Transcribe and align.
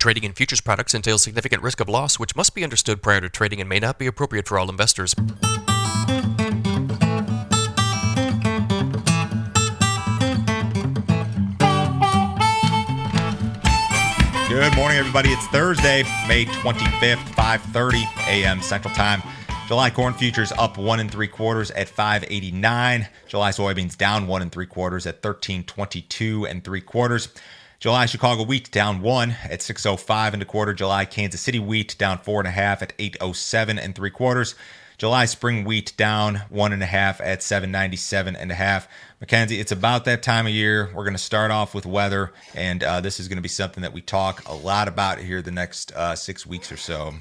Trading 0.00 0.22
in 0.22 0.32
futures 0.32 0.60
products 0.60 0.94
entails 0.94 1.24
significant 1.24 1.60
risk 1.60 1.80
of 1.80 1.88
loss, 1.88 2.20
which 2.20 2.36
must 2.36 2.54
be 2.54 2.62
understood 2.62 3.02
prior 3.02 3.20
to 3.20 3.28
trading 3.28 3.60
and 3.60 3.68
may 3.68 3.80
not 3.80 3.98
be 3.98 4.06
appropriate 4.06 4.46
for 4.46 4.56
all 4.56 4.70
investors. 4.70 5.12
Good 14.48 14.76
morning, 14.76 14.98
everybody. 14.98 15.30
It's 15.30 15.44
Thursday, 15.48 16.04
May 16.28 16.44
25th, 16.44 17.16
5:30 17.34 18.04
a.m. 18.28 18.62
Central 18.62 18.94
Time. 18.94 19.20
July 19.66 19.90
corn 19.90 20.14
futures 20.14 20.52
up 20.52 20.78
one 20.78 21.00
and 21.00 21.10
three 21.10 21.26
quarters 21.26 21.72
at 21.72 21.88
589. 21.88 23.08
July 23.26 23.50
soybeans 23.50 23.98
down 23.98 24.28
one 24.28 24.42
and 24.42 24.52
three 24.52 24.66
quarters 24.66 25.08
at 25.08 25.16
1322 25.16 26.46
and 26.46 26.62
three 26.62 26.80
quarters. 26.80 27.30
July 27.80 28.06
Chicago 28.06 28.42
wheat 28.42 28.72
down 28.72 29.00
one 29.02 29.36
at 29.44 29.62
605 29.62 30.34
and 30.34 30.42
a 30.42 30.44
quarter. 30.44 30.74
July 30.74 31.04
Kansas 31.04 31.40
City 31.40 31.60
wheat 31.60 31.96
down 31.96 32.18
four 32.18 32.40
and 32.40 32.48
a 32.48 32.50
half 32.50 32.82
at 32.82 32.92
807 32.98 33.78
and 33.78 33.94
three 33.94 34.10
quarters. 34.10 34.56
July 34.96 35.26
spring 35.26 35.62
wheat 35.62 35.96
down 35.96 36.42
one 36.48 36.72
and 36.72 36.82
a 36.82 36.86
half 36.86 37.20
at 37.20 37.40
797 37.40 38.34
and 38.34 38.50
a 38.50 38.56
half. 38.56 38.88
Mackenzie, 39.20 39.58
it's 39.58 39.72
about 39.72 40.04
that 40.04 40.22
time 40.22 40.46
of 40.46 40.52
year. 40.52 40.90
We're 40.94 41.02
going 41.02 41.16
to 41.16 41.18
start 41.18 41.50
off 41.50 41.74
with 41.74 41.84
weather, 41.84 42.32
and 42.54 42.84
uh, 42.84 43.00
this 43.00 43.18
is 43.18 43.26
going 43.26 43.38
to 43.38 43.42
be 43.42 43.48
something 43.48 43.82
that 43.82 43.92
we 43.92 44.00
talk 44.00 44.48
a 44.48 44.54
lot 44.54 44.86
about 44.86 45.18
here 45.18 45.42
the 45.42 45.50
next 45.50 45.90
uh, 45.90 46.14
six 46.14 46.46
weeks 46.46 46.70
or 46.70 46.76
so. 46.76 47.14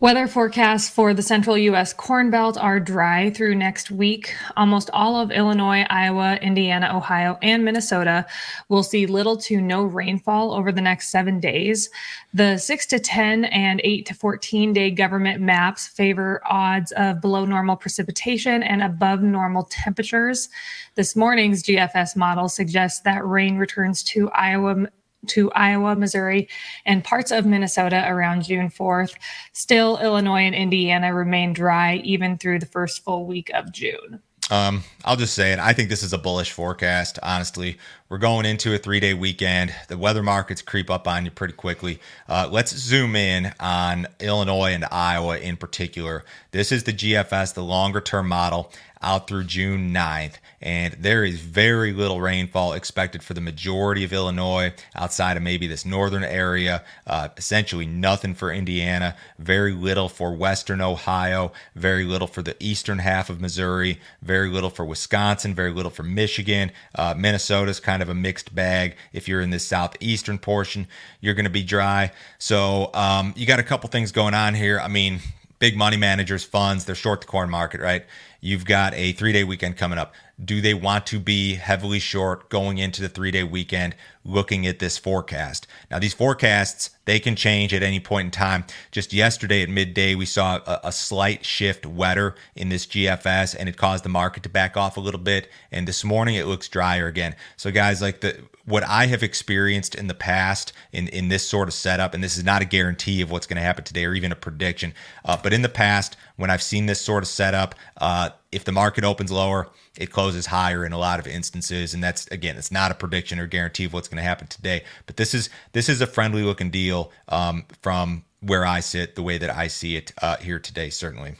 Weather 0.00 0.26
forecasts 0.26 0.88
for 0.88 1.12
the 1.12 1.20
central 1.20 1.58
U.S. 1.58 1.92
Corn 1.92 2.30
Belt 2.30 2.56
are 2.56 2.80
dry 2.80 3.28
through 3.28 3.56
next 3.56 3.90
week. 3.90 4.34
Almost 4.56 4.88
all 4.94 5.20
of 5.20 5.30
Illinois, 5.30 5.84
Iowa, 5.90 6.36
Indiana, 6.36 6.96
Ohio, 6.96 7.36
and 7.42 7.62
Minnesota 7.62 8.24
will 8.70 8.82
see 8.82 9.04
little 9.04 9.36
to 9.36 9.60
no 9.60 9.82
rainfall 9.82 10.54
over 10.54 10.72
the 10.72 10.80
next 10.80 11.10
seven 11.10 11.40
days. 11.40 11.90
The 12.32 12.56
6 12.56 12.86
to 12.86 12.98
10 12.98 13.44
and 13.46 13.82
8 13.84 14.06
to 14.06 14.14
14 14.14 14.72
day 14.72 14.90
government 14.90 15.42
maps 15.42 15.88
favor 15.88 16.40
odds 16.46 16.90
of 16.92 17.20
below 17.20 17.44
normal 17.44 17.76
precipitation 17.76 18.62
and 18.62 18.82
above 18.82 19.20
normal 19.20 19.64
temperatures. 19.64 20.48
This 20.94 21.17
morning's 21.18 21.62
GFS 21.62 22.16
model 22.16 22.48
suggests 22.48 23.00
that 23.00 23.26
rain 23.26 23.58
returns 23.58 24.02
to 24.04 24.30
Iowa 24.30 24.86
to 25.26 25.50
Iowa, 25.52 25.96
Missouri, 25.96 26.48
and 26.86 27.04
parts 27.04 27.32
of 27.32 27.44
Minnesota 27.44 28.04
around 28.08 28.44
June 28.44 28.70
4th. 28.70 29.16
Still, 29.52 29.98
Illinois 29.98 30.42
and 30.42 30.54
Indiana 30.54 31.12
remain 31.12 31.52
dry 31.52 31.96
even 31.96 32.38
through 32.38 32.60
the 32.60 32.66
first 32.66 33.04
full 33.04 33.26
week 33.26 33.50
of 33.52 33.72
June. 33.72 34.22
Um, 34.50 34.82
I'll 35.04 35.16
just 35.16 35.34
say 35.34 35.52
it. 35.52 35.58
I 35.58 35.72
think 35.72 35.90
this 35.90 36.02
is 36.02 36.12
a 36.12 36.18
bullish 36.18 36.52
forecast. 36.52 37.18
Honestly, 37.22 37.78
we're 38.08 38.18
going 38.18 38.46
into 38.46 38.74
a 38.74 38.78
three-day 38.78 39.12
weekend. 39.12 39.74
The 39.88 39.98
weather 39.98 40.22
markets 40.22 40.62
creep 40.62 40.88
up 40.88 41.06
on 41.06 41.26
you 41.26 41.30
pretty 41.30 41.52
quickly. 41.52 42.00
Uh, 42.26 42.48
let's 42.50 42.74
zoom 42.74 43.14
in 43.14 43.52
on 43.60 44.06
Illinois 44.18 44.72
and 44.72 44.86
Iowa 44.90 45.36
in 45.38 45.58
particular. 45.58 46.24
This 46.50 46.72
is 46.72 46.84
the 46.84 46.92
GFS, 46.92 47.52
the 47.52 47.62
longer-term 47.62 48.28
model 48.28 48.72
out 49.02 49.28
through 49.28 49.44
June 49.44 49.92
9th. 49.92 50.34
And 50.60 50.94
there 50.94 51.24
is 51.24 51.38
very 51.40 51.92
little 51.92 52.20
rainfall 52.20 52.72
expected 52.72 53.22
for 53.22 53.34
the 53.34 53.40
majority 53.40 54.02
of 54.02 54.12
Illinois 54.12 54.74
outside 54.94 55.36
of 55.36 55.42
maybe 55.42 55.68
this 55.68 55.84
northern 55.84 56.24
area. 56.24 56.82
Uh, 57.06 57.28
essentially, 57.36 57.86
nothing 57.86 58.34
for 58.34 58.50
Indiana, 58.50 59.16
very 59.38 59.72
little 59.72 60.08
for 60.08 60.34
western 60.34 60.80
Ohio, 60.80 61.52
very 61.76 62.04
little 62.04 62.26
for 62.26 62.42
the 62.42 62.56
eastern 62.58 62.98
half 62.98 63.30
of 63.30 63.40
Missouri, 63.40 64.00
very 64.20 64.48
little 64.48 64.70
for 64.70 64.84
Wisconsin, 64.84 65.54
very 65.54 65.70
little 65.70 65.92
for 65.92 66.02
Michigan. 66.02 66.72
Uh, 66.94 67.14
Minnesota's 67.16 67.78
kind 67.78 67.97
of 68.02 68.08
a 68.08 68.14
mixed 68.14 68.54
bag. 68.54 68.96
If 69.12 69.28
you're 69.28 69.40
in 69.40 69.50
the 69.50 69.58
southeastern 69.58 70.38
portion, 70.38 70.86
you're 71.20 71.34
going 71.34 71.44
to 71.44 71.50
be 71.50 71.62
dry. 71.62 72.12
So 72.38 72.90
um, 72.94 73.32
you 73.36 73.46
got 73.46 73.58
a 73.58 73.64
couple 73.64 73.88
things 73.88 74.12
going 74.12 74.34
on 74.34 74.54
here. 74.54 74.80
I 74.80 74.88
mean, 74.88 75.20
big 75.58 75.76
money 75.76 75.96
managers, 75.96 76.44
funds, 76.44 76.84
they're 76.84 76.94
short 76.94 77.20
the 77.20 77.26
corn 77.26 77.50
market, 77.50 77.80
right? 77.80 78.04
You've 78.40 78.64
got 78.64 78.94
a 78.94 79.12
three 79.12 79.32
day 79.32 79.44
weekend 79.44 79.76
coming 79.76 79.98
up. 79.98 80.14
Do 80.42 80.60
they 80.60 80.74
want 80.74 81.06
to 81.06 81.18
be 81.18 81.54
heavily 81.54 81.98
short 81.98 82.48
going 82.48 82.78
into 82.78 83.02
the 83.02 83.08
three 83.08 83.32
day 83.32 83.42
weekend 83.42 83.96
looking 84.24 84.66
at 84.66 84.78
this 84.78 84.96
forecast? 84.96 85.66
Now, 85.90 85.98
these 85.98 86.14
forecasts, 86.14 86.90
they 87.06 87.18
can 87.18 87.34
change 87.34 87.74
at 87.74 87.82
any 87.82 87.98
point 87.98 88.26
in 88.26 88.30
time. 88.30 88.64
Just 88.92 89.12
yesterday 89.12 89.62
at 89.62 89.68
midday, 89.68 90.14
we 90.14 90.26
saw 90.26 90.60
a, 90.64 90.80
a, 90.84 90.92
slight 90.92 91.44
shift 91.44 91.86
wetter 91.86 92.36
in 92.54 92.68
this 92.68 92.86
GFS 92.86 93.56
and 93.58 93.68
it 93.68 93.76
caused 93.76 94.04
the 94.04 94.10
market 94.10 94.44
to 94.44 94.48
back 94.48 94.76
off 94.76 94.96
a 94.96 95.00
little 95.00 95.20
bit. 95.20 95.50
And 95.72 95.88
this 95.88 96.04
morning 96.04 96.36
it 96.36 96.46
looks 96.46 96.68
drier 96.68 97.08
again. 97.08 97.34
So, 97.56 97.72
guys, 97.72 98.00
like 98.00 98.20
the 98.20 98.38
what 98.68 98.84
I 98.84 99.06
have 99.06 99.22
experienced 99.22 99.94
in 99.94 100.08
the 100.08 100.14
past 100.14 100.74
in, 100.92 101.08
in 101.08 101.28
this 101.28 101.48
sort 101.48 101.68
of 101.68 101.74
setup, 101.74 102.12
and 102.12 102.22
this 102.22 102.36
is 102.36 102.44
not 102.44 102.60
a 102.60 102.66
guarantee 102.66 103.22
of 103.22 103.30
what's 103.30 103.46
going 103.46 103.56
to 103.56 103.62
happen 103.62 103.82
today 103.82 104.04
or 104.04 104.14
even 104.14 104.30
a 104.30 104.36
prediction, 104.36 104.92
uh, 105.24 105.38
but 105.42 105.54
in 105.54 105.62
the 105.62 105.70
past, 105.70 106.18
when 106.36 106.50
I've 106.50 106.62
seen 106.62 106.84
this 106.84 107.00
sort 107.00 107.22
of 107.22 107.28
setup, 107.28 107.74
uh, 107.96 108.30
if 108.50 108.64
the 108.64 108.72
market 108.72 109.04
opens 109.04 109.30
lower, 109.30 109.68
it 109.96 110.10
closes 110.10 110.46
higher 110.46 110.84
in 110.84 110.92
a 110.92 110.98
lot 110.98 111.20
of 111.20 111.26
instances, 111.26 111.94
and 111.94 112.02
that's 112.02 112.26
again, 112.28 112.56
it's 112.56 112.72
not 112.72 112.90
a 112.90 112.94
prediction 112.94 113.38
or 113.38 113.46
guarantee 113.46 113.84
of 113.84 113.92
what's 113.92 114.08
going 114.08 114.16
to 114.16 114.22
happen 114.22 114.46
today. 114.46 114.84
But 115.06 115.16
this 115.16 115.34
is 115.34 115.50
this 115.72 115.88
is 115.88 116.00
a 116.00 116.06
friendly 116.06 116.42
looking 116.42 116.70
deal 116.70 117.12
um, 117.28 117.64
from 117.82 118.24
where 118.40 118.64
I 118.64 118.80
sit, 118.80 119.16
the 119.16 119.22
way 119.22 119.38
that 119.38 119.50
I 119.50 119.66
see 119.66 119.96
it 119.96 120.12
uh, 120.22 120.36
here 120.36 120.58
today, 120.58 120.90
certainly. 120.90 121.34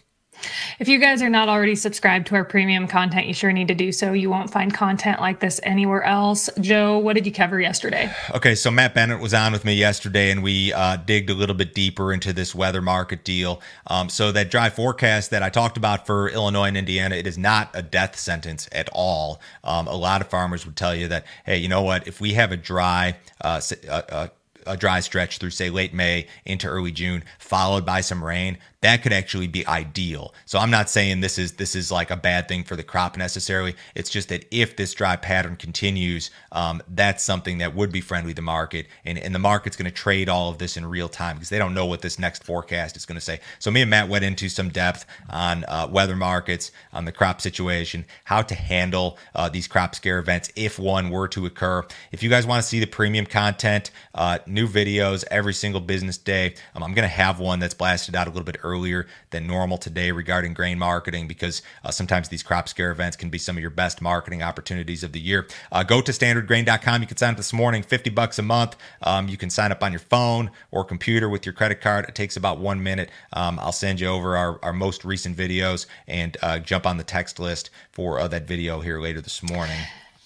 If 0.78 0.88
you 0.88 0.98
guys 0.98 1.22
are 1.22 1.28
not 1.28 1.48
already 1.48 1.74
subscribed 1.74 2.28
to 2.28 2.34
our 2.34 2.44
premium 2.44 2.86
content, 2.86 3.26
you 3.26 3.34
sure 3.34 3.52
need 3.52 3.68
to 3.68 3.74
do 3.74 3.92
so. 3.92 4.12
You 4.12 4.30
won't 4.30 4.50
find 4.50 4.72
content 4.72 5.20
like 5.20 5.40
this 5.40 5.60
anywhere 5.62 6.02
else. 6.02 6.48
Joe, 6.60 6.98
what 6.98 7.14
did 7.14 7.26
you 7.26 7.32
cover 7.32 7.60
yesterday? 7.60 8.12
Okay, 8.34 8.54
so 8.54 8.70
Matt 8.70 8.94
Bennett 8.94 9.20
was 9.20 9.34
on 9.34 9.52
with 9.52 9.64
me 9.64 9.74
yesterday, 9.74 10.30
and 10.30 10.42
we 10.42 10.72
uh, 10.72 10.96
digged 10.96 11.30
a 11.30 11.34
little 11.34 11.54
bit 11.54 11.74
deeper 11.74 12.12
into 12.12 12.32
this 12.32 12.54
weather 12.54 12.82
market 12.82 13.24
deal. 13.24 13.60
Um, 13.86 14.08
so 14.08 14.32
that 14.32 14.50
dry 14.50 14.70
forecast 14.70 15.30
that 15.30 15.42
I 15.42 15.50
talked 15.50 15.76
about 15.76 16.06
for 16.06 16.28
Illinois 16.28 16.68
and 16.68 16.76
Indiana, 16.76 17.16
it 17.16 17.26
is 17.26 17.38
not 17.38 17.70
a 17.74 17.82
death 17.82 18.18
sentence 18.18 18.68
at 18.72 18.88
all. 18.92 19.40
Um, 19.64 19.86
a 19.88 19.96
lot 19.96 20.20
of 20.20 20.28
farmers 20.28 20.64
would 20.64 20.76
tell 20.76 20.94
you 20.94 21.08
that, 21.08 21.26
hey, 21.44 21.58
you 21.58 21.68
know 21.68 21.82
what? 21.82 22.06
If 22.06 22.20
we 22.20 22.34
have 22.34 22.52
a 22.52 22.56
dry 22.56 23.16
uh, 23.40 23.60
uh, 23.88 24.02
uh 24.08 24.28
a 24.68 24.76
dry 24.76 25.00
stretch 25.00 25.38
through 25.38 25.50
say 25.50 25.70
late 25.70 25.94
May 25.94 26.26
into 26.44 26.68
early 26.68 26.92
June, 26.92 27.24
followed 27.38 27.84
by 27.84 28.00
some 28.00 28.22
rain, 28.22 28.58
that 28.80 29.02
could 29.02 29.12
actually 29.12 29.48
be 29.48 29.66
ideal. 29.66 30.32
So 30.46 30.58
I'm 30.58 30.70
not 30.70 30.88
saying 30.88 31.20
this 31.20 31.38
is 31.38 31.52
this 31.52 31.74
is 31.74 31.90
like 31.90 32.10
a 32.10 32.16
bad 32.16 32.46
thing 32.46 32.62
for 32.62 32.76
the 32.76 32.84
crop 32.84 33.16
necessarily. 33.16 33.74
It's 33.94 34.10
just 34.10 34.28
that 34.28 34.44
if 34.52 34.76
this 34.76 34.94
dry 34.94 35.16
pattern 35.16 35.56
continues, 35.56 36.30
um, 36.52 36.80
that's 36.88 37.24
something 37.24 37.58
that 37.58 37.74
would 37.74 37.90
be 37.90 38.00
friendly 38.00 38.34
to 38.34 38.42
market, 38.42 38.86
and, 39.04 39.18
and 39.18 39.34
the 39.34 39.40
market's 39.40 39.76
going 39.76 39.90
to 39.90 39.96
trade 39.96 40.28
all 40.28 40.48
of 40.48 40.58
this 40.58 40.76
in 40.76 40.86
real 40.86 41.08
time 41.08 41.36
because 41.36 41.48
they 41.48 41.58
don't 41.58 41.74
know 41.74 41.86
what 41.86 42.02
this 42.02 42.18
next 42.18 42.44
forecast 42.44 42.96
is 42.96 43.04
going 43.04 43.16
to 43.16 43.24
say. 43.24 43.40
So 43.58 43.70
me 43.70 43.80
and 43.80 43.90
Matt 43.90 44.08
went 44.08 44.24
into 44.24 44.48
some 44.48 44.68
depth 44.68 45.06
on 45.28 45.64
uh, 45.64 45.88
weather 45.90 46.16
markets, 46.16 46.70
on 46.92 47.04
the 47.04 47.12
crop 47.12 47.40
situation, 47.40 48.04
how 48.24 48.42
to 48.42 48.54
handle 48.54 49.18
uh, 49.34 49.48
these 49.48 49.66
crop 49.66 49.94
scare 49.96 50.18
events 50.20 50.52
if 50.54 50.78
one 50.78 51.10
were 51.10 51.28
to 51.28 51.46
occur. 51.46 51.84
If 52.12 52.22
you 52.22 52.30
guys 52.30 52.46
want 52.46 52.62
to 52.62 52.68
see 52.68 52.78
the 52.78 52.86
premium 52.86 53.26
content, 53.26 53.90
uh, 54.14 54.38
new 54.58 54.66
videos 54.66 55.24
every 55.30 55.54
single 55.54 55.80
business 55.80 56.18
day, 56.18 56.52
um, 56.74 56.82
I'm 56.82 56.92
going 56.92 57.04
to 57.04 57.14
have 57.14 57.38
one 57.38 57.60
that's 57.60 57.74
blasted 57.74 58.16
out 58.16 58.26
a 58.26 58.30
little 58.30 58.44
bit 58.44 58.56
earlier 58.64 59.06
than 59.30 59.46
normal 59.46 59.78
today 59.78 60.10
regarding 60.10 60.52
grain 60.52 60.78
marketing 60.80 61.28
because 61.28 61.62
uh, 61.84 61.92
sometimes 61.92 62.28
these 62.28 62.42
crop 62.42 62.68
scare 62.68 62.90
events 62.90 63.16
can 63.16 63.30
be 63.30 63.38
some 63.38 63.56
of 63.56 63.60
your 63.60 63.70
best 63.70 64.02
marketing 64.02 64.42
opportunities 64.42 65.04
of 65.04 65.12
the 65.12 65.20
year. 65.20 65.46
Uh, 65.70 65.84
go 65.84 66.00
to 66.00 66.10
standardgrain.com. 66.10 67.02
You 67.02 67.06
can 67.06 67.16
sign 67.16 67.30
up 67.30 67.36
this 67.36 67.52
morning, 67.52 67.84
50 67.84 68.10
bucks 68.10 68.38
a 68.40 68.42
month. 68.42 68.74
Um, 69.02 69.28
you 69.28 69.36
can 69.36 69.48
sign 69.48 69.70
up 69.70 69.84
on 69.84 69.92
your 69.92 70.00
phone 70.00 70.50
or 70.72 70.84
computer 70.84 71.28
with 71.28 71.46
your 71.46 71.52
credit 71.52 71.80
card. 71.80 72.06
It 72.08 72.16
takes 72.16 72.36
about 72.36 72.58
one 72.58 72.82
minute. 72.82 73.10
Um, 73.32 73.60
I'll 73.60 73.70
send 73.70 74.00
you 74.00 74.08
over 74.08 74.36
our, 74.36 74.58
our 74.64 74.72
most 74.72 75.04
recent 75.04 75.36
videos 75.36 75.86
and 76.08 76.36
uh, 76.42 76.58
jump 76.58 76.84
on 76.84 76.96
the 76.96 77.04
text 77.04 77.38
list 77.38 77.70
for 77.92 78.18
uh, 78.18 78.26
that 78.28 78.48
video 78.48 78.80
here 78.80 79.00
later 79.00 79.20
this 79.20 79.40
morning. 79.40 79.78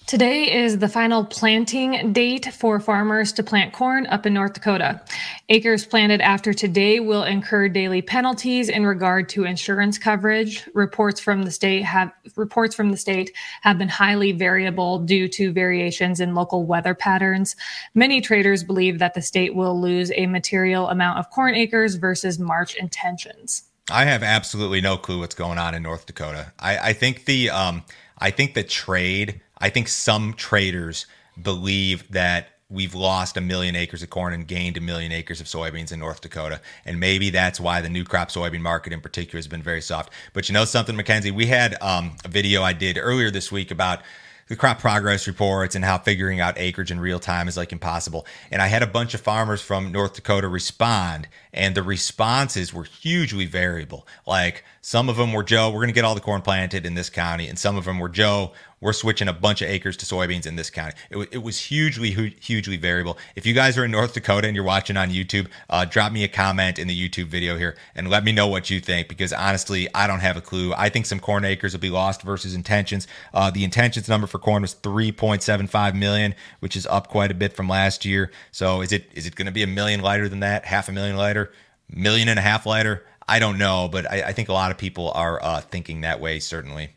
Today 0.05 0.63
is 0.63 0.79
the 0.79 0.89
final 0.89 1.23
planting 1.23 2.11
date 2.11 2.53
for 2.53 2.79
farmers 2.81 3.31
to 3.33 3.41
plant 3.41 3.71
corn 3.71 4.05
up 4.07 4.25
in 4.25 4.33
North 4.33 4.53
Dakota. 4.53 5.01
Acres 5.47 5.85
planted 5.85 6.19
after 6.19 6.53
today 6.53 6.99
will 6.99 7.23
incur 7.23 7.69
daily 7.69 8.01
penalties 8.01 8.67
in 8.67 8.85
regard 8.85 9.29
to 9.29 9.45
insurance 9.45 9.97
coverage. 9.97 10.67
Reports 10.73 11.21
from 11.21 11.43
the 11.43 11.51
state 11.51 11.83
have 11.83 12.11
reports 12.35 12.75
from 12.75 12.91
the 12.91 12.97
state 12.97 13.31
have 13.61 13.77
been 13.77 13.87
highly 13.87 14.33
variable 14.33 14.99
due 14.99 15.29
to 15.29 15.53
variations 15.53 16.19
in 16.19 16.35
local 16.35 16.65
weather 16.65 16.93
patterns. 16.93 17.55
Many 17.95 18.19
traders 18.19 18.61
believe 18.63 18.99
that 18.99 19.13
the 19.13 19.21
state 19.21 19.55
will 19.55 19.79
lose 19.79 20.11
a 20.15 20.27
material 20.27 20.89
amount 20.89 21.17
of 21.17 21.29
corn 21.31 21.55
acres 21.55 21.95
versus 21.95 22.37
March 22.37 22.75
intentions. 22.75 23.63
I 23.89 24.03
have 24.05 24.21
absolutely 24.21 24.81
no 24.81 24.97
clue 24.97 25.19
what's 25.19 25.35
going 25.35 25.57
on 25.57 25.73
in 25.73 25.81
North 25.81 26.05
Dakota. 26.05 26.51
I, 26.59 26.89
I 26.89 26.93
think 26.93 27.25
the 27.25 27.49
um, 27.49 27.83
I 28.17 28.31
think 28.31 28.53
the 28.53 28.63
trade 28.63 29.41
I 29.63 29.69
think 29.69 29.87
some 29.87 30.33
traders 30.33 31.05
believe 31.41 32.11
that 32.11 32.49
we've 32.69 32.93
lost 32.93 33.37
a 33.37 33.41
million 33.41 33.77
acres 33.77 34.03
of 34.03 34.09
corn 34.09 34.33
and 34.33 34.45
gained 34.45 34.75
a 34.75 34.81
million 34.81 35.13
acres 35.13 35.39
of 35.39 35.47
soybeans 35.47 35.93
in 35.93 35.99
North 35.99 36.19
Dakota. 36.19 36.59
And 36.85 36.99
maybe 36.99 37.29
that's 37.29 37.61
why 37.61 37.79
the 37.79 37.87
new 37.87 38.03
crop 38.03 38.29
soybean 38.29 38.59
market 38.59 38.91
in 38.91 38.99
particular 38.99 39.37
has 39.37 39.47
been 39.47 39.63
very 39.63 39.79
soft. 39.79 40.11
But 40.33 40.49
you 40.49 40.53
know 40.53 40.65
something, 40.65 40.97
Mackenzie? 40.97 41.31
We 41.31 41.45
had 41.45 41.81
um, 41.81 42.17
a 42.25 42.27
video 42.27 42.61
I 42.61 42.73
did 42.73 42.97
earlier 42.97 43.31
this 43.31 43.53
week 43.53 43.71
about 43.71 44.01
the 44.47 44.55
crop 44.57 44.79
progress 44.79 45.27
reports 45.27 45.75
and 45.75 45.85
how 45.85 45.97
figuring 45.97 46.39
out 46.39 46.57
acreage 46.57 46.91
in 46.91 46.99
real 46.99 47.19
time 47.19 47.47
is 47.47 47.55
like 47.55 47.71
impossible. 47.71 48.25
And 48.51 48.61
I 48.61 48.67
had 48.67 48.83
a 48.83 48.87
bunch 48.87 49.13
of 49.13 49.21
farmers 49.21 49.61
from 49.61 49.91
North 49.91 50.15
Dakota 50.15 50.47
respond, 50.47 51.27
and 51.53 51.75
the 51.75 51.83
responses 51.83 52.73
were 52.73 52.83
hugely 52.83 53.45
variable. 53.45 54.05
Like 54.27 54.65
some 54.81 55.07
of 55.09 55.15
them 55.15 55.31
were 55.31 55.43
Joe, 55.43 55.69
we're 55.69 55.79
going 55.79 55.87
to 55.87 55.93
get 55.93 56.03
all 56.03 56.15
the 56.15 56.21
corn 56.21 56.41
planted 56.41 56.85
in 56.85 56.95
this 56.95 57.09
county, 57.09 57.47
and 57.47 57.57
some 57.57 57.77
of 57.77 57.85
them 57.85 57.99
were 57.99 58.09
Joe, 58.09 58.51
we're 58.83 58.93
switching 58.93 59.29
a 59.29 59.33
bunch 59.33 59.61
of 59.61 59.69
acres 59.69 59.95
to 59.97 60.05
soybeans 60.05 60.45
in 60.45 60.57
this 60.57 60.69
county. 60.69 60.93
It, 61.09 61.13
w- 61.13 61.29
it 61.31 61.41
was 61.41 61.57
hugely, 61.57 62.11
hu- 62.11 62.31
hugely 62.41 62.75
variable. 62.75 63.17
If 63.35 63.45
you 63.45 63.53
guys 63.53 63.77
are 63.77 63.85
in 63.85 63.91
North 63.91 64.13
Dakota 64.13 64.45
and 64.45 64.55
you're 64.55 64.65
watching 64.65 64.97
on 64.97 65.09
YouTube, 65.09 65.47
uh, 65.69 65.85
drop 65.85 66.11
me 66.11 66.25
a 66.25 66.27
comment 66.27 66.77
in 66.77 66.89
the 66.89 67.09
YouTube 67.09 67.27
video 67.27 67.57
here 67.57 67.77
and 67.95 68.09
let 68.09 68.25
me 68.25 68.33
know 68.33 68.47
what 68.47 68.69
you 68.69 68.81
think 68.81 69.07
because 69.07 69.31
honestly, 69.31 69.87
I 69.95 70.05
don't 70.05 70.19
have 70.19 70.35
a 70.35 70.41
clue. 70.41 70.73
I 70.75 70.89
think 70.89 71.05
some 71.05 71.21
corn 71.21 71.45
acres 71.45 71.71
will 71.71 71.79
be 71.79 71.89
lost 71.89 72.23
versus 72.23 72.53
intentions. 72.53 73.07
Uh, 73.33 73.49
the 73.49 73.63
intentions 73.63 74.09
number 74.09 74.27
for 74.27 74.37
corn 74.37 74.61
was 74.61 74.75
3.75 74.75 75.95
million, 75.95 76.35
which 76.59 76.75
is 76.75 76.85
up 76.87 77.07
quite 77.07 77.31
a 77.31 77.35
bit 77.35 77.53
from 77.53 77.69
last 77.69 78.03
year. 78.03 78.31
So 78.51 78.81
is 78.81 78.91
it 78.91 79.09
is 79.13 79.25
it 79.25 79.35
going 79.35 79.45
to 79.45 79.53
be 79.53 79.63
a 79.63 79.67
million 79.67 80.01
lighter 80.01 80.27
than 80.27 80.41
that? 80.41 80.65
Half 80.65 80.89
a 80.89 80.91
million 80.91 81.15
lighter? 81.15 81.53
Million 81.89 82.27
and 82.27 82.37
a 82.37 82.41
half 82.41 82.65
lighter? 82.65 83.05
I 83.27 83.39
don't 83.39 83.57
know, 83.57 83.87
but 83.89 84.11
I, 84.11 84.23
I 84.23 84.33
think 84.33 84.49
a 84.49 84.53
lot 84.53 84.71
of 84.71 84.77
people 84.77 85.11
are 85.11 85.41
uh, 85.41 85.61
thinking 85.61 86.01
that 86.01 86.19
way, 86.19 86.39
certainly. 86.39 86.89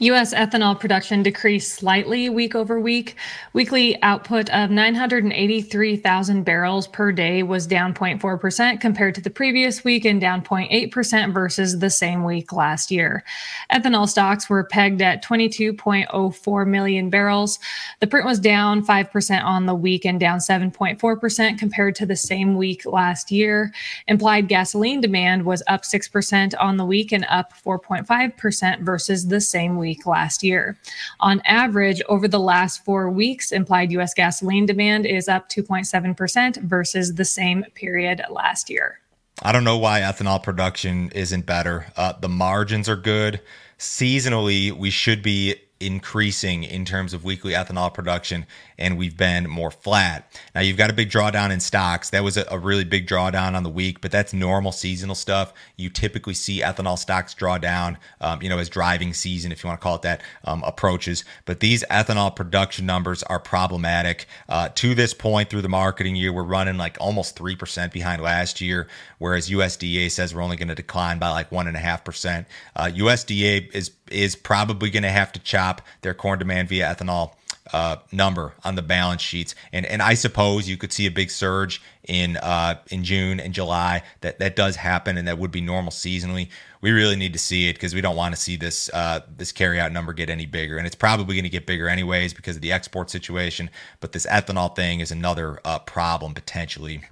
U.S. 0.00 0.32
ethanol 0.32 0.78
production 0.78 1.22
decreased 1.22 1.74
slightly 1.74 2.28
week 2.28 2.54
over 2.54 2.78
week. 2.78 3.16
Weekly 3.52 4.00
output 4.02 4.48
of 4.50 4.70
983,000 4.70 6.44
barrels 6.44 6.86
per 6.86 7.10
day 7.10 7.42
was 7.42 7.66
down 7.66 7.92
0.4% 7.92 8.80
compared 8.80 9.14
to 9.16 9.20
the 9.20 9.30
previous 9.30 9.82
week 9.82 10.04
and 10.04 10.20
down 10.20 10.42
0.8% 10.42 11.32
versus 11.32 11.78
the 11.78 11.90
same 11.90 12.24
week 12.24 12.52
last 12.52 12.90
year. 12.90 13.24
Ethanol 13.72 14.08
stocks 14.08 14.48
were 14.48 14.64
pegged 14.64 15.02
at 15.02 15.24
22.04 15.24 16.66
million 16.66 17.10
barrels. 17.10 17.58
The 18.00 18.06
print 18.06 18.26
was 18.26 18.38
down 18.38 18.84
5% 18.86 19.44
on 19.44 19.66
the 19.66 19.74
week 19.74 20.04
and 20.04 20.20
down 20.20 20.38
7.4% 20.38 21.58
compared 21.58 21.94
to 21.96 22.06
the 22.06 22.16
same 22.16 22.56
week 22.56 22.86
last 22.86 23.32
year. 23.32 23.72
Implied 24.06 24.48
gasoline 24.48 25.00
demand 25.00 25.44
was 25.44 25.62
up 25.66 25.82
6% 25.82 26.54
on 26.60 26.76
the 26.76 26.84
week 26.84 27.12
and 27.12 27.26
up 27.28 27.52
4.5% 27.52 28.80
versus 28.82 29.26
the 29.26 29.40
same 29.48 29.78
week 29.78 30.06
last 30.06 30.42
year. 30.42 30.78
On 31.20 31.40
average, 31.44 32.02
over 32.08 32.28
the 32.28 32.40
last 32.40 32.84
four 32.84 33.10
weeks, 33.10 33.52
implied 33.52 33.92
U.S. 33.92 34.14
gasoline 34.14 34.66
demand 34.66 35.06
is 35.06 35.28
up 35.28 35.48
2.7% 35.48 36.62
versus 36.62 37.14
the 37.14 37.24
same 37.24 37.64
period 37.74 38.22
last 38.30 38.70
year. 38.70 39.00
I 39.42 39.52
don't 39.52 39.64
know 39.64 39.78
why 39.78 40.00
ethanol 40.00 40.42
production 40.42 41.10
isn't 41.14 41.46
better. 41.46 41.86
Uh, 41.96 42.14
the 42.20 42.28
margins 42.28 42.88
are 42.88 42.96
good. 42.96 43.40
Seasonally, 43.78 44.72
we 44.72 44.90
should 44.90 45.22
be 45.22 45.54
increasing 45.80 46.64
in 46.64 46.84
terms 46.84 47.14
of 47.14 47.24
weekly 47.24 47.52
ethanol 47.52 47.92
production 47.92 48.46
and 48.78 48.96
we've 48.96 49.16
been 49.16 49.48
more 49.48 49.70
flat. 49.70 50.30
Now 50.54 50.60
you've 50.60 50.76
got 50.76 50.90
a 50.90 50.92
big 50.92 51.10
drawdown 51.10 51.50
in 51.50 51.60
stocks. 51.60 52.10
That 52.10 52.22
was 52.22 52.36
a, 52.36 52.58
really 52.58 52.84
big 52.84 53.06
drawdown 53.06 53.54
on 53.54 53.62
the 53.62 53.70
week, 53.70 54.00
but 54.00 54.10
that's 54.10 54.32
normal 54.32 54.72
seasonal 54.72 55.14
stuff. 55.14 55.52
You 55.76 55.90
typically 55.90 56.34
see 56.34 56.60
ethanol 56.60 56.98
stocks 56.98 57.34
draw 57.34 57.58
down, 57.58 57.98
um, 58.20 58.42
you 58.42 58.48
know, 58.48 58.58
as 58.58 58.68
driving 58.68 59.14
season, 59.14 59.52
if 59.52 59.62
you 59.62 59.68
want 59.68 59.80
to 59.80 59.82
call 59.82 59.96
it 59.96 60.02
that, 60.02 60.22
um, 60.44 60.62
approaches. 60.64 61.24
But 61.44 61.60
these 61.60 61.84
ethanol 61.90 62.34
production 62.34 62.86
numbers 62.86 63.22
are 63.24 63.40
problematic. 63.40 64.26
Uh, 64.48 64.68
to 64.76 64.94
this 64.94 65.14
point 65.14 65.50
through 65.50 65.62
the 65.62 65.68
marketing 65.68 66.16
year, 66.16 66.32
we're 66.32 66.42
running 66.42 66.76
like 66.76 66.96
almost 67.00 67.36
3% 67.36 67.92
behind 67.92 68.22
last 68.22 68.60
year, 68.60 68.88
whereas 69.18 69.50
USDA 69.50 70.10
says 70.10 70.34
we're 70.34 70.42
only 70.42 70.56
going 70.56 70.68
to 70.68 70.74
decline 70.74 71.18
by 71.18 71.30
like 71.30 71.50
1.5%. 71.50 72.46
Uh, 72.76 72.84
USDA 72.94 73.72
is 73.72 73.92
is 74.10 74.36
probably 74.36 74.88
going 74.88 75.02
to 75.02 75.10
have 75.10 75.32
to 75.32 75.40
chop 75.40 75.67
their 76.02 76.14
corn 76.14 76.38
demand 76.38 76.68
via 76.68 76.94
ethanol 76.94 77.32
uh, 77.72 77.96
number 78.12 78.54
on 78.64 78.74
the 78.74 78.82
balance 78.82 79.22
sheets, 79.22 79.54
and 79.72 79.84
and 79.84 80.00
I 80.00 80.14
suppose 80.14 80.68
you 80.68 80.76
could 80.76 80.92
see 80.92 81.06
a 81.06 81.10
big 81.10 81.30
surge 81.30 81.82
in 82.04 82.36
uh, 82.38 82.76
in 82.90 83.04
June 83.04 83.40
and 83.40 83.52
July. 83.52 84.02
That 84.22 84.38
that 84.38 84.56
does 84.56 84.76
happen, 84.76 85.18
and 85.18 85.28
that 85.28 85.38
would 85.38 85.50
be 85.50 85.60
normal 85.60 85.92
seasonally. 85.92 86.48
We 86.80 86.92
really 86.92 87.16
need 87.16 87.32
to 87.32 87.38
see 87.38 87.68
it 87.68 87.74
because 87.74 87.94
we 87.94 88.00
don't 88.00 88.16
want 88.16 88.34
to 88.34 88.40
see 88.40 88.56
this 88.56 88.88
uh, 88.94 89.20
this 89.36 89.52
carryout 89.52 89.92
number 89.92 90.12
get 90.12 90.30
any 90.30 90.46
bigger, 90.46 90.78
and 90.78 90.86
it's 90.86 90.96
probably 90.96 91.34
going 91.34 91.44
to 91.44 91.50
get 91.50 91.66
bigger 91.66 91.88
anyways 91.88 92.32
because 92.32 92.56
of 92.56 92.62
the 92.62 92.72
export 92.72 93.10
situation. 93.10 93.70
But 94.00 94.12
this 94.12 94.26
ethanol 94.26 94.74
thing 94.74 95.00
is 95.00 95.10
another 95.10 95.60
uh, 95.64 95.80
problem 95.80 96.34
potentially. 96.34 97.02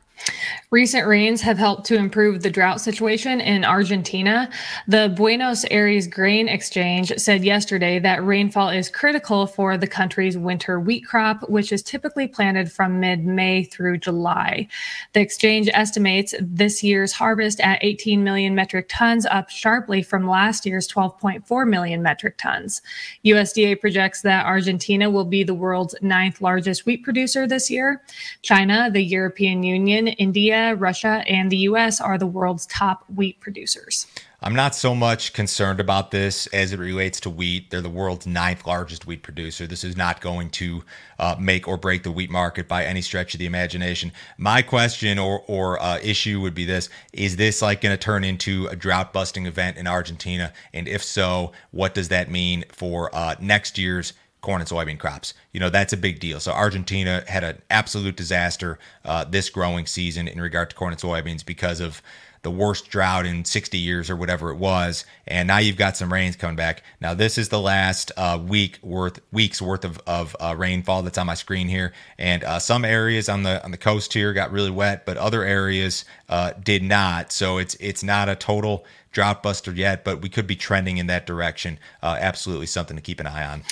Recent 0.72 1.06
rains 1.06 1.42
have 1.42 1.58
helped 1.58 1.86
to 1.86 1.94
improve 1.94 2.42
the 2.42 2.50
drought 2.50 2.80
situation 2.80 3.40
in 3.40 3.64
Argentina. 3.64 4.50
The 4.88 5.14
Buenos 5.14 5.64
Aires 5.70 6.08
Grain 6.08 6.48
Exchange 6.48 7.12
said 7.18 7.44
yesterday 7.44 8.00
that 8.00 8.24
rainfall 8.24 8.70
is 8.70 8.90
critical 8.90 9.46
for 9.46 9.78
the 9.78 9.86
country's 9.86 10.36
winter 10.36 10.80
wheat 10.80 11.06
crop, 11.06 11.48
which 11.48 11.70
is 11.70 11.84
typically 11.84 12.26
planted 12.26 12.72
from 12.72 12.98
mid 12.98 13.24
May 13.24 13.62
through 13.62 13.98
July. 13.98 14.66
The 15.12 15.20
exchange 15.20 15.70
estimates 15.72 16.34
this 16.40 16.82
year's 16.82 17.12
harvest 17.12 17.60
at 17.60 17.78
18 17.84 18.24
million 18.24 18.56
metric 18.56 18.86
tons, 18.88 19.24
up 19.26 19.48
sharply 19.48 20.02
from 20.02 20.28
last 20.28 20.66
year's 20.66 20.88
12.4 20.88 21.68
million 21.68 22.02
metric 22.02 22.38
tons. 22.38 22.82
USDA 23.24 23.80
projects 23.80 24.22
that 24.22 24.44
Argentina 24.44 25.08
will 25.08 25.24
be 25.26 25.44
the 25.44 25.54
world's 25.54 25.94
ninth 26.02 26.40
largest 26.40 26.86
wheat 26.86 27.04
producer 27.04 27.46
this 27.46 27.70
year. 27.70 28.02
China, 28.42 28.90
the 28.90 29.02
European 29.02 29.62
Union, 29.62 30.08
India, 30.08 30.55
Russia, 30.78 31.22
and 31.26 31.50
the 31.50 31.58
US 31.58 32.00
are 32.00 32.18
the 32.18 32.26
world's 32.26 32.66
top 32.66 33.04
wheat 33.14 33.40
producers. 33.40 34.06
I'm 34.42 34.54
not 34.54 34.74
so 34.74 34.94
much 34.94 35.32
concerned 35.32 35.80
about 35.80 36.10
this 36.10 36.46
as 36.48 36.72
it 36.72 36.78
relates 36.78 37.20
to 37.20 37.30
wheat. 37.30 37.70
They're 37.70 37.80
the 37.80 37.88
world's 37.88 38.26
ninth 38.26 38.66
largest 38.66 39.06
wheat 39.06 39.22
producer. 39.22 39.66
This 39.66 39.82
is 39.82 39.96
not 39.96 40.20
going 40.20 40.50
to 40.50 40.84
uh, 41.18 41.36
make 41.38 41.66
or 41.66 41.78
break 41.78 42.02
the 42.02 42.12
wheat 42.12 42.30
market 42.30 42.68
by 42.68 42.84
any 42.84 43.00
stretch 43.00 43.34
of 43.34 43.40
the 43.40 43.46
imagination. 43.46 44.12
My 44.36 44.60
question 44.60 45.18
or, 45.18 45.42
or 45.46 45.82
uh, 45.82 45.98
issue 46.02 46.40
would 46.42 46.54
be 46.54 46.66
this 46.66 46.90
Is 47.12 47.36
this 47.36 47.62
like 47.62 47.80
going 47.80 47.96
to 47.96 48.02
turn 48.02 48.24
into 48.24 48.66
a 48.66 48.76
drought 48.76 49.12
busting 49.12 49.46
event 49.46 49.78
in 49.78 49.86
Argentina? 49.86 50.52
And 50.74 50.86
if 50.86 51.02
so, 51.02 51.52
what 51.70 51.94
does 51.94 52.08
that 52.08 52.30
mean 52.30 52.64
for 52.70 53.12
uh, 53.14 53.36
next 53.40 53.78
year's 53.78 54.12
corn 54.46 54.60
and 54.60 54.70
soybean 54.70 54.96
crops. 54.96 55.34
You 55.50 55.58
know, 55.58 55.70
that's 55.70 55.92
a 55.92 55.96
big 55.96 56.20
deal. 56.20 56.38
So 56.38 56.52
Argentina 56.52 57.24
had 57.26 57.42
an 57.42 57.60
absolute 57.68 58.14
disaster 58.14 58.78
uh, 59.04 59.24
this 59.24 59.50
growing 59.50 59.86
season 59.86 60.28
in 60.28 60.40
regard 60.40 60.70
to 60.70 60.76
corn 60.76 60.92
and 60.92 61.02
soybeans 61.02 61.44
because 61.44 61.80
of 61.80 62.00
the 62.42 62.50
worst 62.52 62.88
drought 62.88 63.26
in 63.26 63.44
60 63.44 63.76
years 63.76 64.08
or 64.08 64.14
whatever 64.14 64.52
it 64.52 64.56
was. 64.56 65.04
And 65.26 65.48
now 65.48 65.58
you've 65.58 65.76
got 65.76 65.96
some 65.96 66.12
rains 66.12 66.36
coming 66.36 66.54
back. 66.54 66.84
Now 67.00 67.12
this 67.12 67.38
is 67.38 67.48
the 67.48 67.58
last 67.58 68.12
uh, 68.16 68.38
week 68.40 68.78
worth 68.82 69.18
weeks 69.32 69.60
worth 69.60 69.84
of, 69.84 70.00
of 70.06 70.36
uh, 70.38 70.54
rainfall 70.56 71.02
that's 71.02 71.18
on 71.18 71.26
my 71.26 71.34
screen 71.34 71.66
here. 71.66 71.92
And 72.16 72.44
uh, 72.44 72.60
some 72.60 72.84
areas 72.84 73.28
on 73.28 73.42
the 73.42 73.64
on 73.64 73.72
the 73.72 73.76
coast 73.76 74.12
here 74.12 74.32
got 74.32 74.52
really 74.52 74.70
wet, 74.70 75.04
but 75.06 75.16
other 75.16 75.42
areas 75.42 76.04
uh, 76.28 76.52
did 76.62 76.84
not. 76.84 77.32
So 77.32 77.58
it's 77.58 77.74
it's 77.80 78.04
not 78.04 78.28
a 78.28 78.36
total 78.36 78.84
drought 79.16 79.42
buster 79.42 79.72
yet, 79.72 80.04
but 80.04 80.20
we 80.20 80.28
could 80.28 80.46
be 80.46 80.54
trending 80.54 80.98
in 80.98 81.06
that 81.06 81.24
direction. 81.24 81.78
Uh, 82.02 82.18
absolutely 82.20 82.66
something 82.66 82.96
to 82.96 83.02
keep 83.02 83.18
an 83.18 83.26
eye 83.26 83.46
on. 83.46 83.62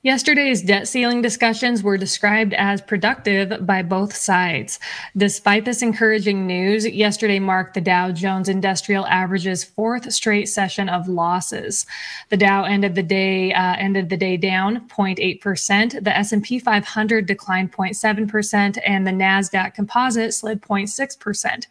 Yesterday's 0.00 0.62
debt 0.62 0.88
ceiling 0.88 1.20
discussions 1.20 1.82
were 1.82 1.98
described 1.98 2.54
as 2.54 2.80
productive 2.80 3.66
by 3.66 3.82
both 3.82 4.14
sides. 4.14 4.78
Despite 5.14 5.66
this 5.66 5.82
encouraging 5.82 6.46
news, 6.46 6.86
yesterday 6.86 7.40
marked 7.40 7.74
the 7.74 7.80
Dow 7.82 8.10
Jones 8.10 8.48
Industrial 8.48 9.04
Average's 9.04 9.64
fourth 9.64 10.10
straight 10.12 10.48
session 10.48 10.88
of 10.88 11.08
losses. 11.08 11.84
The 12.30 12.38
Dow 12.38 12.64
ended 12.64 12.94
the 12.94 13.02
day 13.02 13.52
uh, 13.52 13.74
ended 13.76 14.08
the 14.08 14.16
day 14.16 14.38
down 14.38 14.88
0.8 14.88 15.40
percent. 15.42 16.04
The 16.04 16.16
S&P 16.16 16.58
500 16.58 17.26
declined 17.26 17.72
0.7 17.72 18.28
percent, 18.28 18.78
and 18.86 19.06
the 19.06 19.10
Nasdaq 19.10 19.74
Composite 19.74 20.32
slid 20.32 20.62
0.6 20.62 21.18
percent. 21.18 21.66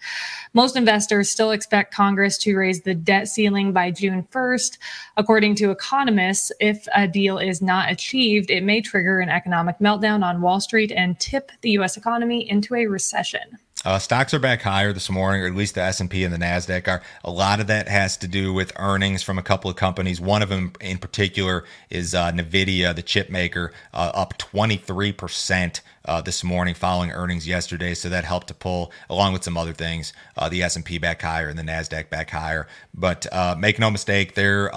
Most 0.53 0.75
investors 0.75 1.31
still 1.31 1.51
expect 1.51 1.93
Congress 1.93 2.37
to 2.39 2.55
raise 2.55 2.81
the 2.81 2.93
debt 2.93 3.14
ceiling 3.23 3.73
by 3.73 3.91
June 3.91 4.27
1st. 4.31 4.77
According 5.17 5.55
to 5.55 5.71
economists, 5.71 6.51
if 6.59 6.87
a 6.93 7.07
deal 7.07 7.37
is 7.37 7.61
not 7.61 7.91
achieved 7.91 8.25
achieved, 8.25 8.51
it 8.51 8.63
may 8.63 8.81
trigger 8.81 9.19
an 9.19 9.29
economic 9.29 9.77
meltdown 9.79 10.23
on 10.23 10.41
Wall 10.41 10.59
Street 10.59 10.91
and 10.91 11.19
tip 11.19 11.51
the 11.61 11.71
U.S. 11.71 11.97
economy 11.97 12.49
into 12.49 12.75
a 12.75 12.85
recession. 12.85 13.57
Uh, 13.85 13.99
stocks 13.99 14.33
are 14.33 14.39
back 14.39 14.63
higher 14.63 14.91
this 14.91 15.11
morning, 15.11 15.43
or 15.43 15.45
at 15.45 15.53
least 15.53 15.75
the 15.75 15.81
S 15.81 15.99
and 15.99 16.09
P 16.09 16.23
and 16.23 16.33
the 16.33 16.39
Nasdaq 16.39 16.87
are. 16.87 17.03
A 17.23 17.29
lot 17.29 17.59
of 17.59 17.67
that 17.67 17.87
has 17.87 18.17
to 18.17 18.27
do 18.27 18.51
with 18.51 18.73
earnings 18.77 19.21
from 19.21 19.37
a 19.37 19.43
couple 19.43 19.69
of 19.69 19.77
companies. 19.77 20.19
One 20.19 20.41
of 20.41 20.49
them, 20.49 20.73
in 20.81 20.97
particular, 20.97 21.65
is 21.91 22.15
uh, 22.15 22.31
Nvidia, 22.31 22.95
the 22.95 23.03
chip 23.03 23.29
maker, 23.29 23.71
uh, 23.93 24.11
up 24.15 24.39
23 24.39 25.11
percent 25.11 25.81
uh, 26.03 26.19
this 26.19 26.43
morning 26.43 26.73
following 26.73 27.11
earnings 27.11 27.47
yesterday. 27.47 27.93
So 27.93 28.09
that 28.09 28.25
helped 28.25 28.47
to 28.47 28.55
pull, 28.55 28.91
along 29.07 29.33
with 29.33 29.43
some 29.43 29.55
other 29.55 29.73
things, 29.73 30.13
uh, 30.35 30.49
the 30.49 30.63
S 30.63 30.75
and 30.75 30.83
P 30.83 30.97
back 30.97 31.21
higher 31.21 31.47
and 31.47 31.59
the 31.59 31.63
Nasdaq 31.63 32.09
back 32.09 32.31
higher. 32.31 32.67
But 32.91 33.31
uh, 33.31 33.55
make 33.55 33.77
no 33.77 33.91
mistake, 33.91 34.33
they're 34.33 34.75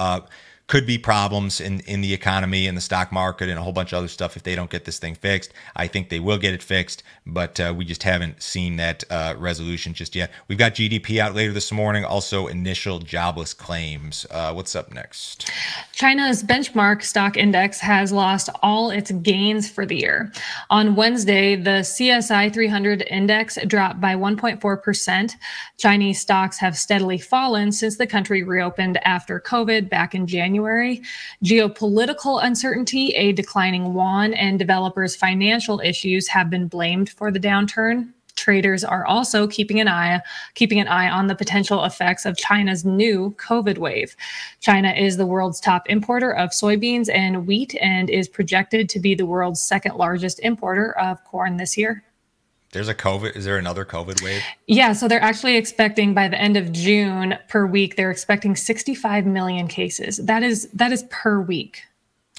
could 0.69 0.87
be 0.87 0.99
problems 0.99 1.63
in, 1.63 1.81
in 1.81 2.03
the 2.03 2.13
economy 2.13 2.67
and 2.67 2.77
the 2.77 2.81
stock 2.83 3.11
market 3.11 3.49
and 3.49 3.59
a 3.59 3.63
whole 3.63 3.73
bunch 3.73 3.91
of 3.93 3.99
other 3.99 4.09
stuff 4.09 4.37
if 4.37 4.43
they 4.43 4.55
don't 4.55 4.69
get 4.69 4.85
this 4.85 4.99
thing 4.99 5.15
fixed. 5.15 5.51
I 5.75 5.87
think 5.87 6.11
they 6.11 6.21
will 6.21 6.37
get 6.37 6.53
it 6.53 6.63
fixed, 6.63 7.03
but 7.27 7.59
uh, 7.59 7.73
we 7.75 7.87
just 7.87 8.03
haven't 8.03 8.43
seen 8.43 8.77
that 8.77 9.03
uh, 9.11 9.35
resolution 9.39 9.95
just 9.95 10.15
yet. 10.15 10.31
We've 10.47 10.59
got 10.59 10.75
GDP 10.75 11.21
out 11.21 11.35
later 11.35 11.55
this 11.55 11.73
morning, 11.73 12.05
also 12.05 12.49
initial 12.49 12.99
jobless 12.99 13.55
claims. 13.55 14.27
Uh, 14.31 14.53
what's 14.53 14.77
up 14.77 14.93
next? 14.93 15.51
China's 15.93 16.43
benchmark 16.43 17.03
stock 17.03 17.39
index 17.39 17.81
has 17.81 18.13
lost 18.13 18.51
all 18.63 18.91
its 18.91 19.11
gains 19.11 19.71
for 19.71 19.87
the 19.87 19.97
year. 19.97 20.31
On 20.69 20.95
Wednesday, 20.95 21.57
the 21.57 21.81
CSI 21.81 22.53
300 22.53 23.07
index 23.11 23.57
dropped 23.67 24.03
by 24.03 24.15
1.4%. 24.15 25.33
Chinese 25.79 26.21
stocks 26.21 26.59
have 26.59 26.77
steadily 26.77 27.17
fallen 27.17 27.73
since 27.73 27.97
the 27.97 28.07
country 28.07 28.43
reopened 28.43 28.99
after 28.99 29.41
COVID 29.41 29.89
back 29.89 30.15
in 30.15 30.27
January. 30.27 30.58
January. 30.59 31.01
Geopolitical 31.45 32.43
uncertainty, 32.43 33.11
a 33.11 33.31
declining 33.31 33.85
yuan, 33.85 34.35
and 34.35 34.59
developers' 34.59 35.15
financial 35.15 35.81
issues 35.81 36.27
have 36.27 36.51
been 36.51 36.67
blamed 36.67 37.11
for 37.11 37.31
the 37.31 37.39
downturn 37.39 38.13
traders 38.35 38.85
are 38.85 39.05
also 39.05 39.49
keeping 39.49 39.81
an 39.81 39.89
eye 39.89 40.21
keeping 40.55 40.79
an 40.79 40.87
eye 40.87 41.11
on 41.11 41.27
the 41.27 41.35
potential 41.35 41.83
effects 41.85 42.25
of 42.25 42.37
China's 42.37 42.85
new 42.85 43.35
COVID 43.37 43.79
wave. 43.79 44.15
China 44.61 44.93
is 44.93 45.17
the 45.17 45.27
world's 45.27 45.59
top 45.59 45.83
importer 45.91 46.33
of 46.33 46.51
soybeans 46.51 47.13
and 47.13 47.49
wheat 47.49 47.75
and 47.81 48.09
is 48.09 48.29
projected 48.29 48.89
to 48.89 49.01
be 49.01 49.17
the 49.17 49.27
world's 49.27 49.61
second 49.61 49.97
largest 49.97 50.39
importer 50.39 50.97
of 50.99 51.23
corn 51.25 51.57
this 51.57 51.77
year. 51.77 52.05
There's 52.73 52.89
a 52.89 52.95
COVID. 52.95 53.35
Is 53.35 53.45
there 53.45 53.57
another 53.57 53.85
COVID 53.85 54.23
wave? 54.23 54.43
Yeah. 54.67 54.93
So 54.93 55.09
they're 55.09 55.23
actually 55.23 55.57
expecting 55.57 56.13
by 56.13 56.29
the 56.29 56.39
end 56.39 56.57
of 56.57 56.71
June 56.73 57.39
per 57.49 57.67
week, 57.67 57.97
they're 57.97 58.11
expecting 58.11 58.57
65 58.57 59.25
million 59.25 59.69
cases. 59.69 60.19
That 60.19 60.43
is 60.43 60.69
that 60.75 60.93
is 60.93 61.05
per 61.11 61.41
week. 61.41 61.83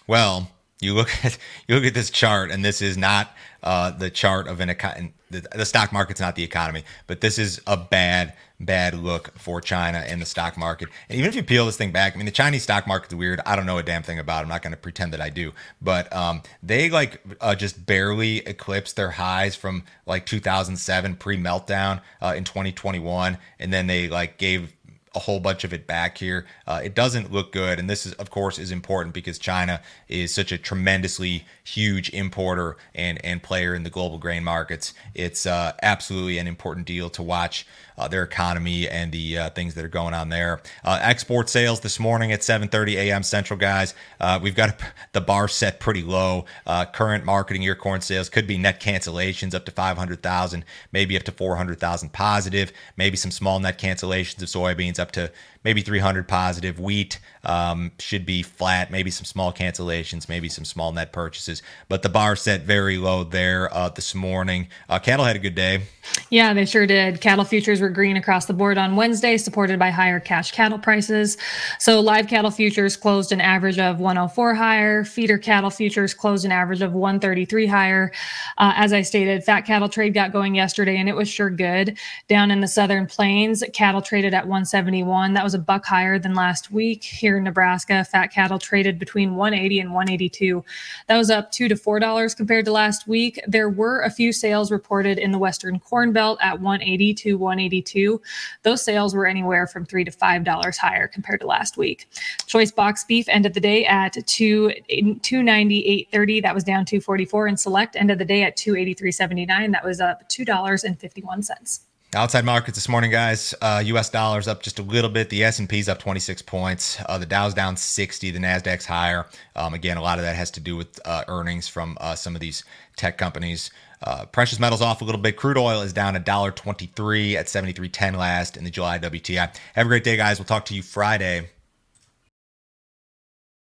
Well, 0.08 0.52
you 0.82 0.94
look 0.94 1.10
at 1.26 1.38
you 1.68 1.76
look 1.76 1.86
at 1.86 1.94
this 1.94 2.10
chart, 2.10 2.52
and 2.52 2.64
this 2.64 2.82
is 2.82 2.98
not 2.98 3.34
uh, 3.64 3.92
the 3.92 4.10
chart 4.10 4.48
of 4.48 4.60
an 4.60 4.70
econ- 4.70 5.14
the, 5.30 5.48
the 5.56 5.66
stock 5.66 5.92
market's 5.92 6.20
not 6.20 6.36
the 6.36 6.44
economy, 6.44 6.84
but 7.08 7.22
this 7.22 7.38
is 7.38 7.62
a 7.68 7.78
bad 7.78 8.34
bad 8.60 8.94
look 8.94 9.38
for 9.38 9.62
China 9.62 10.00
and 10.00 10.22
the 10.22 10.26
stock 10.26 10.58
market. 10.58 10.90
And 11.08 11.18
even 11.18 11.30
if 11.30 11.36
you 11.36 11.44
peel 11.44 11.66
this 11.66 11.78
thing 11.78 11.92
back, 11.92 12.14
I 12.14 12.18
mean, 12.18 12.26
the 12.26 12.32
Chinese 12.32 12.64
stock 12.64 12.88
market's 12.88 13.14
weird. 13.14 13.40
I 13.46 13.56
don't 13.56 13.66
know 13.66 13.78
a 13.78 13.84
damn 13.84 14.04
thing 14.04 14.20
about 14.20 14.40
it. 14.40 14.44
I'm 14.44 14.50
not 14.50 14.62
going 14.62 14.72
to 14.72 14.78
pretend 14.78 15.14
that 15.14 15.22
I 15.22 15.30
do. 15.30 15.54
But 15.82 16.14
um, 16.14 16.44
they 16.62 16.90
like 16.90 17.22
uh, 17.40 17.56
just 17.56 17.86
barely 17.86 18.38
eclipsed 18.40 18.96
their 18.96 19.12
highs 19.12 19.56
from 19.56 19.84
like 20.06 20.26
2007 20.26 21.16
pre 21.16 21.38
meltdown 21.38 22.02
uh, 22.22 22.34
in 22.36 22.44
2021. 22.44 23.38
And 23.60 23.74
then 23.74 23.88
they 23.88 24.10
like 24.10 24.38
gave 24.38 24.74
a 25.20 25.22
whole 25.22 25.42
bunch 25.42 25.66
of 25.66 25.74
it 25.74 25.86
back 25.86 26.18
here. 26.18 26.46
Uh, 26.66 26.80
it 26.82 26.96
doesn't 26.96 27.30
look 27.30 27.52
good, 27.52 27.78
and 27.78 27.90
this 27.90 28.06
is, 28.06 28.14
of 28.14 28.30
course, 28.30 28.58
is 28.58 28.72
important 28.72 29.14
because 29.14 29.38
China 29.38 29.82
is 30.08 30.34
such 30.34 30.54
a 30.54 30.58
tremendously 30.58 31.46
huge 31.66 32.10
importer 32.12 32.78
and 32.96 33.24
and 33.24 33.44
player 33.44 33.76
in 33.76 33.84
the 33.84 33.90
global 33.90 34.18
grain 34.18 34.44
markets. 34.44 34.94
It's 35.14 35.46
uh, 35.46 35.74
absolutely 35.84 36.38
an 36.38 36.48
important 36.48 36.88
deal 36.88 37.10
to 37.12 37.22
watch 37.22 37.68
uh, 38.00 38.08
their 38.08 38.24
economy 38.24 38.88
and 38.88 39.12
the 39.12 39.38
uh, 39.38 39.50
things 39.50 39.76
that 39.76 39.84
are 39.84 39.90
going 39.90 40.14
on 40.14 40.30
there. 40.30 40.62
Uh, 40.86 40.98
export 41.02 41.50
sales 41.50 41.82
this 41.82 42.00
morning 42.00 42.32
at 42.32 42.40
7:30 42.40 42.96
a.m. 42.96 43.24
Central, 43.24 43.60
guys. 43.60 43.94
Uh, 44.20 44.40
we've 44.42 44.56
got 44.56 44.80
the 45.12 45.22
bar 45.22 45.48
set 45.48 45.80
pretty 45.80 46.02
low. 46.02 46.46
current 46.94 47.26
marketing 47.26 47.62
year 47.62 47.76
corn 47.76 48.00
sales 48.00 48.30
could 48.30 48.48
be 48.48 48.58
net 48.58 48.80
cancellations 48.80 49.54
up 49.54 49.66
to 49.66 49.72
500,000, 49.72 50.64
maybe 50.92 51.18
up 51.18 51.24
to 51.24 51.32
400,000 51.32 52.14
positive, 52.14 52.72
maybe 52.96 53.18
some 53.18 53.32
small 53.32 53.60
net 53.60 53.78
cancellations 53.78 54.42
of 54.42 54.48
soybeans 54.48 54.98
up 54.98 55.09
to 55.14 55.32
maybe 55.64 55.82
300 55.82 56.28
positive. 56.28 56.80
Wheat 56.80 57.20
um, 57.44 57.92
should 58.00 58.26
be 58.26 58.44
flat, 58.44 58.92
maybe 58.92 59.12
some 59.12 59.26
small 59.26 59.54
cancellations, 59.54 60.28
maybe 60.28 60.50
some 60.50 60.66
small 60.66 60.92
net 60.92 61.12
purchases. 61.12 61.62
But 61.88 62.02
the 62.02 62.10
bar 62.10 62.36
set 62.36 62.62
very 62.62 62.98
low 62.98 63.24
there 63.24 63.74
uh, 63.74 63.90
this 63.90 64.14
morning. 64.14 64.68
Uh, 64.88 65.00
cattle 65.00 65.26
had 65.26 65.36
a 65.36 65.40
good 65.40 65.56
day. 65.56 65.82
Yeah, 66.30 66.54
they 66.54 66.66
sure 66.66 66.88
did. 66.88 67.22
Cattle 67.22 67.46
futures 67.46 67.82
were 67.82 67.90
green 67.90 68.18
across 68.18 68.46
the 68.46 68.54
board 68.54 68.78
on 68.78 68.96
Wednesday, 68.96 69.38
supported 69.38 69.80
by 69.80 69.90
higher 69.90 70.20
cash 70.20 70.52
cattle 70.52 70.80
prices. 70.80 71.38
So 71.80 72.00
live 72.00 72.28
cattle 72.28 72.52
futures 72.52 72.98
closed 72.98 73.32
an 73.32 73.42
average 73.42 73.80
of 73.80 74.00
104 74.00 74.56
higher. 74.56 75.04
Feeder 75.04 75.38
cattle 75.38 75.70
futures 75.70 76.14
closed 76.14 76.46
an 76.46 76.52
average 76.52 76.82
of 76.82 76.94
133 76.94 77.68
higher. 77.68 78.12
Uh, 78.58 78.74
as 78.76 78.94
I 78.94 79.02
stated, 79.02 79.44
fat 79.44 79.62
cattle 79.62 79.90
trade 79.90 80.14
got 80.14 80.32
going 80.32 80.56
yesterday, 80.56 80.98
and 80.98 81.08
it 81.08 81.16
was 81.16 81.30
sure 81.30 81.50
good. 81.50 81.98
Down 82.28 82.52
in 82.52 82.60
the 82.60 82.68
southern 82.68 83.06
plains, 83.06 83.64
cattle 83.74 84.02
traded 84.02 84.34
at 84.34 84.46
171. 84.46 85.34
That 85.34 85.44
was 85.44 85.54
a 85.54 85.60
buck 85.60 85.86
higher 85.86 86.20
than 86.20 86.34
last 86.34 86.72
week. 86.72 87.04
Here 87.04 87.29
in 87.38 87.44
Nebraska, 87.44 88.04
fat 88.04 88.28
cattle 88.28 88.60
traded 88.60 89.00
between 89.00 89.36
180 89.36 89.80
and 89.80 89.94
182. 89.94 90.64
That 91.08 91.18
was 91.18 91.30
up 91.30 91.52
two 91.52 91.68
to 91.68 91.76
four 91.76 92.00
dollars 92.00 92.36
compared 92.36 92.66
to 92.66 92.72
last 92.72 93.08
week. 93.08 93.40
There 93.48 93.70
were 93.70 94.02
a 94.02 94.10
few 94.10 94.32
sales 94.32 94.72
reported 94.72 95.18
in 95.18 95.32
the 95.32 95.40
Western 95.40 95.80
Corn 95.80 96.12
Belt 96.12 96.40
at 96.42 96.60
180 96.60 97.14
to 97.16 97.38
182. 97.38 98.22
Those 98.64 98.84
sales 98.84 99.16
were 99.16 99.26
anywhere 99.26 99.68
from 99.68 99.86
three 99.86 100.04
to 100.04 100.12
five 100.12 100.44
dollars 100.44 100.78
higher 100.78 101.08
compared 101.08 101.42
to 101.42 101.48
last 101.48 101.78
week. 101.78 102.08
Choice 102.48 102.72
box 102.72 103.04
beef 103.04 103.28
ended 103.30 103.54
the 103.54 103.60
day 103.60 103.86
at 103.86 104.18
two 104.26 104.72
298.30. 104.90 106.42
That 106.42 106.56
was 106.56 106.64
down 106.64 106.86
244. 106.86 107.48
And 107.48 107.60
select 107.60 107.96
ended 107.96 108.20
the 108.20 108.26
day 108.26 108.44
at 108.44 108.58
283.79. 108.58 109.72
That 109.72 109.84
was 109.84 110.02
up 110.02 110.28
two 110.30 110.46
dollars 110.46 110.84
and 110.84 111.00
51 111.00 111.44
cents. 111.44 111.89
Outside 112.16 112.44
markets 112.44 112.76
this 112.76 112.90
morning, 112.90 113.12
guys. 113.12 113.54
Uh, 113.62 113.84
U.S. 113.86 114.10
dollars 114.10 114.48
up 114.48 114.64
just 114.64 114.80
a 114.80 114.82
little 114.82 115.12
bit. 115.12 115.30
The 115.30 115.44
S&P's 115.44 115.88
up 115.88 116.00
26 116.00 116.42
points. 116.42 116.98
Uh, 117.06 117.20
the 117.20 117.28
Dow's 117.28 117.54
down 117.54 117.78
60. 117.78 118.32
The 118.32 118.40
Nasdaq's 118.40 118.88
higher. 118.88 119.28
Um, 119.56 119.76
again, 119.76 119.96
a 119.96 120.02
lot 120.02 120.18
of 120.18 120.24
that 120.24 120.36
has 120.36 120.50
to 120.52 120.60
do 120.60 120.76
with 120.76 121.00
uh, 121.06 121.24
earnings 121.28 121.68
from 121.68 122.00
uh, 122.02 122.16
some 122.16 122.34
of 122.34 122.42
these 122.42 122.64
tech 122.96 123.20
companies. 123.20 123.70
Uh, 124.02 124.26
precious 124.26 124.60
metals 124.60 124.82
off 124.82 125.04
a 125.04 125.06
little 125.06 125.22
bit. 125.22 125.38
Crude 125.38 125.60
oil 125.60 125.84
is 125.84 125.94
down 125.94 126.16
a 126.16 126.20
dollar 126.20 126.50
23 126.50 127.38
at 127.38 127.46
73.10 127.46 128.18
last 128.18 128.58
in 128.58 128.64
the 128.64 128.72
July 128.72 128.98
WTI. 128.98 129.56
Have 129.76 129.86
a 129.86 129.90
great 129.90 130.04
day, 130.04 130.18
guys. 130.18 130.40
We'll 130.40 130.46
talk 130.46 130.66
to 130.66 130.74
you 130.74 130.82
Friday. 130.82 131.50